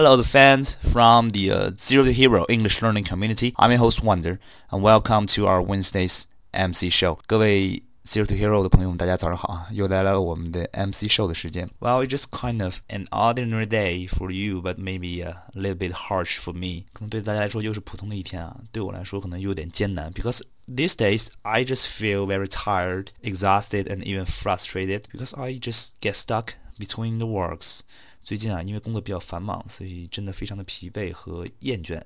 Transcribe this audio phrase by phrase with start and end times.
[0.00, 3.53] Hello, the fans from the uh, Zero to Hero English Learning Community.
[3.59, 4.39] I'm your host Wonder,
[4.71, 7.19] and welcome to our Wednesday's MC show.
[7.27, 9.67] 各位 Zero to Hero 的朋友们，大家早上好啊！
[9.73, 11.69] 又来到了我们的 MC show 的时间。
[11.81, 16.37] Well, it's just kind of an ordinary day for you, but maybe a little bit harsh
[16.39, 16.85] for me.
[16.93, 20.13] 可能对大家来说又是普通的一天啊，对我来说可能有点艰难。
[20.13, 20.41] Because
[20.73, 26.13] these days I just feel very tired, exhausted, and even frustrated because I just get
[26.13, 27.81] stuck between the works.
[28.22, 32.02] 最近啊，因为工作比较繁忙，所以真的非常的疲惫和厌倦。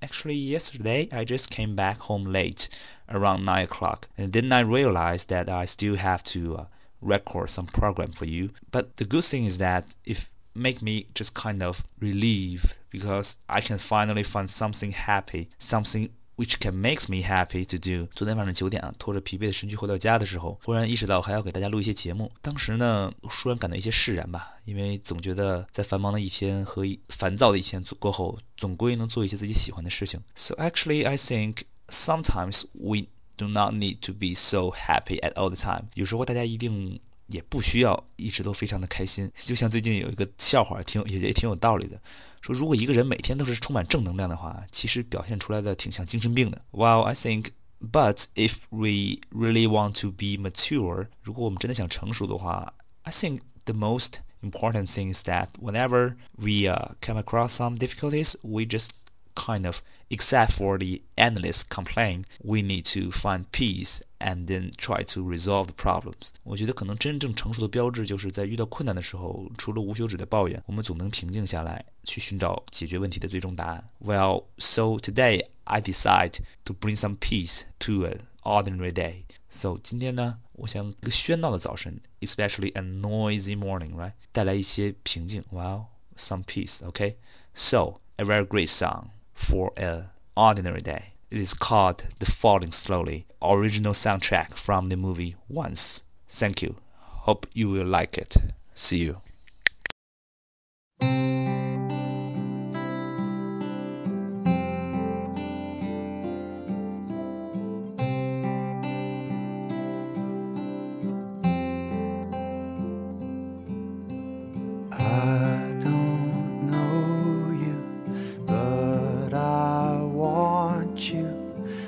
[0.00, 2.68] Actually, yesterday I just came back home late,
[3.08, 6.66] around nine o'clock, and didn't I realize that I still have to uh,
[7.00, 8.50] record some program for you.
[8.70, 13.60] But the good thing is that if make me just kind of relieved because I
[13.60, 18.07] can finally find something happy, something which can makes me happy to do。
[18.13, 22.31] 昨天晚上九点啊，拖着疲惫的身躯回到家的时候，忽然意识到还要给大家录一些节目。
[22.41, 30.21] 当时呢，突然感到一些释然吧，因为总觉得在繁忙的一天和烦躁的一天过后，总归能做一些自己喜欢的事情。
[30.35, 35.55] So actually, I think sometimes we do not need to be so happy at all the
[35.55, 35.89] time。
[35.95, 36.99] 有时候大家一定
[37.32, 39.30] 也不需要一直都非常的开心。
[39.34, 42.00] 就像最近有一个笑话，挺也也挺有道理的。
[42.40, 46.62] 说如果一个人每天都是充满正能量的话，其实表现出来的挺像精神病的。
[46.70, 55.12] While I think, but if we really want to be mature，如果我们真的想成熟的话，I think the most important thing
[55.12, 58.90] is that whenever we uh, come across some difficulties, we just
[59.34, 59.78] kind of
[60.10, 65.66] except for the endless complaint, we need to find peace and then try to resolve
[65.66, 66.30] the problems.
[66.42, 73.88] 我觉得可能真正成熟的标志就是在遇到困难的时候，除了无休止的抱怨，我们总能平静下来，去寻找解决问题的最终答案。
[74.04, 79.22] Well, so today I decide to bring some peace to an ordinary day.
[79.50, 84.14] So 今天呢，我想一个喧闹的早晨，especially a noisy morning, right？
[84.32, 85.44] 带来一些平静。
[85.52, 87.14] Well, some peace, okay?
[87.54, 90.05] So a very great song for an
[90.37, 91.13] ordinary day.
[91.31, 96.03] It is called The Falling Slowly, original soundtrack from the movie Once.
[96.29, 96.75] Thank you.
[96.99, 98.37] Hope you will like it.
[98.73, 99.21] See you.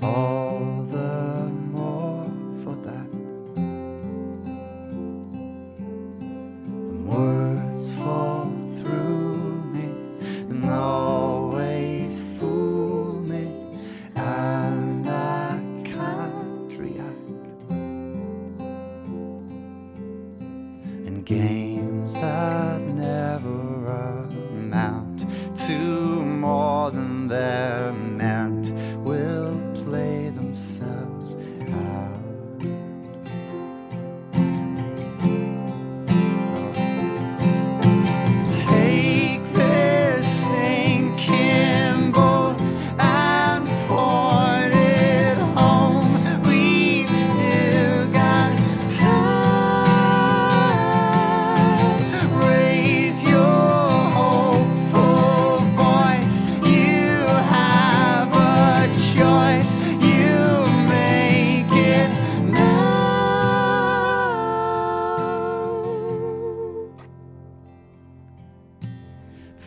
[0.00, 0.37] Games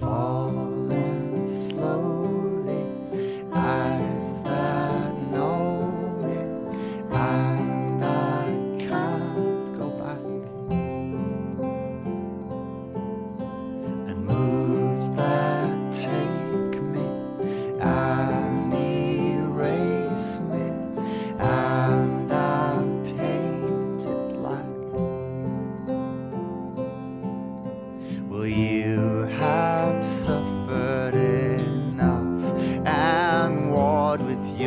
[0.00, 0.69] fall.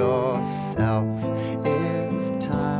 [0.00, 1.06] yourself.
[1.66, 2.79] It's time.